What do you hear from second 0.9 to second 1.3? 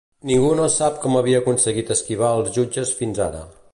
com